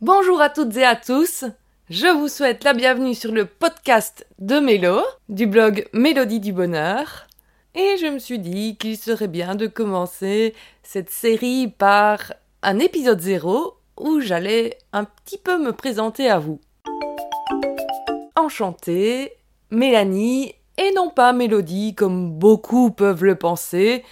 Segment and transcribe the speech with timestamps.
[0.00, 1.44] Bonjour à toutes et à tous.
[1.90, 7.26] Je vous souhaite la bienvenue sur le podcast de Mélo, du blog Mélodie du Bonheur.
[7.74, 12.32] Et je me suis dit qu'il serait bien de commencer cette série par
[12.62, 16.60] un épisode zéro où j'allais un petit peu me présenter à vous.
[18.36, 19.32] Enchantée,
[19.72, 24.04] Mélanie, et non pas Mélodie comme beaucoup peuvent le penser.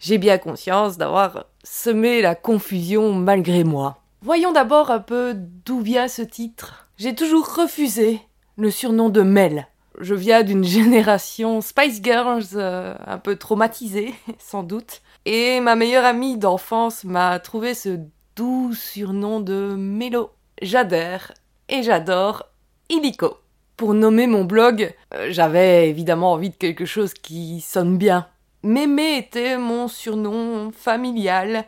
[0.00, 3.99] J'ai bien conscience d'avoir semé la confusion malgré moi.
[4.22, 6.88] Voyons d'abord un peu d'où vient ce titre.
[6.98, 8.20] J'ai toujours refusé
[8.58, 9.66] le surnom de Mel.
[9.98, 15.00] Je viens d'une génération Spice Girls euh, un peu traumatisée, sans doute.
[15.24, 17.98] Et ma meilleure amie d'enfance m'a trouvé ce
[18.36, 20.32] doux surnom de Mélo.
[20.60, 21.32] J'adhère
[21.70, 22.44] et j'adore
[22.90, 23.38] Illico.
[23.78, 28.28] Pour nommer mon blog, euh, j'avais évidemment envie de quelque chose qui sonne bien.
[28.62, 31.64] Mémé était mon surnom familial,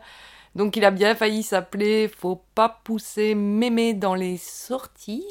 [0.55, 5.25] donc il a bien failli s'appeler Faut pas pousser Mémé dans les sorties.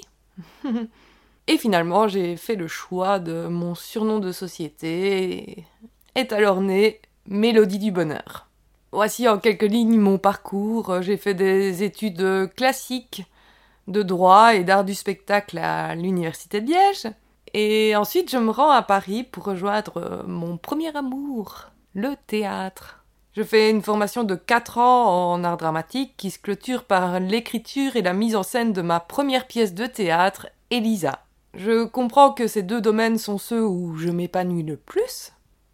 [1.47, 5.65] et finalement, j'ai fait le choix de mon surnom de société,
[6.15, 8.49] est alors né Mélodie du Bonheur.
[8.91, 11.01] Voici en quelques lignes mon parcours.
[11.03, 13.25] J'ai fait des études classiques
[13.89, 17.09] de droit et d'art du spectacle à l'université de Liège.
[17.55, 23.02] Et ensuite, je me rends à Paris pour rejoindre mon premier amour, le théâtre.
[23.35, 27.97] Je fais une formation de 4 ans en art dramatique qui se clôture par l'écriture
[27.97, 31.25] et la mise en scène de ma première pièce de théâtre, Elisa.
[31.55, 35.33] Je comprends que ces deux domaines sont ceux où je m'épanouis le plus.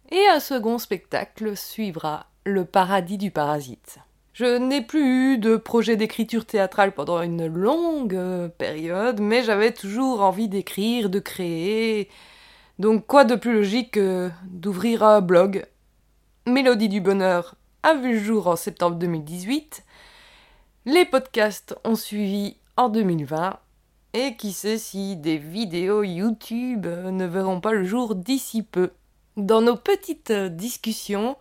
[0.09, 3.99] Et un second spectacle suivra, Le paradis du parasite.
[4.31, 10.21] Je n'ai plus eu de projet d'écriture théâtrale pendant une longue période, mais j'avais toujours
[10.21, 12.07] envie d'écrire, de créer.
[12.79, 15.65] Donc quoi de plus logique que d'ouvrir un blog
[16.49, 19.83] Mélodie du Bonheur a vu le jour en septembre 2018.
[20.85, 23.59] Les podcasts ont suivi en 2020.
[24.13, 28.89] Et qui sait si des vidéos YouTube ne verront pas le jour d'ici peu.
[29.37, 31.37] Dans nos petites discussions,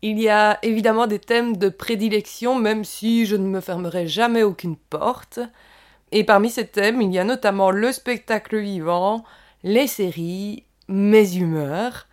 [0.00, 4.42] il y a évidemment des thèmes de prédilection, même si je ne me fermerai jamais
[4.42, 5.40] aucune porte.
[6.10, 9.24] Et parmi ces thèmes, il y a notamment le spectacle vivant,
[9.62, 12.06] les séries, mes humeurs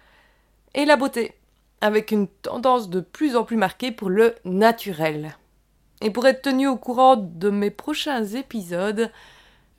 [0.73, 1.33] et la beauté,
[1.81, 5.35] avec une tendance de plus en plus marquée pour le naturel.
[6.01, 9.11] Et pour être tenu au courant de mes prochains épisodes,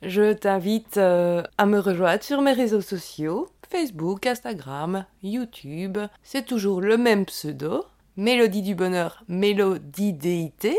[0.01, 5.97] je t'invite euh, à me rejoindre sur mes réseaux sociaux, Facebook, Instagram, YouTube.
[6.23, 7.85] C'est toujours le même pseudo,
[8.19, 10.75] Mélodie du bonheur, mélodie déité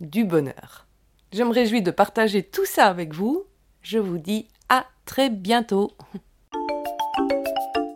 [0.00, 0.88] du bonheur.
[1.32, 3.44] Je me réjouis de partager tout ça avec vous.
[3.82, 5.92] Je vous dis à très bientôt.